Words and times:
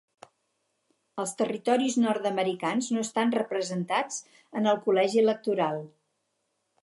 Els 1.23 1.33
territoris 1.41 1.97
nord-americans 2.05 2.89
no 2.97 3.03
estan 3.07 3.35
representats 3.39 4.17
en 4.61 4.71
el 4.71 4.83
Col·legi 4.87 5.23
Electoral. 5.25 5.81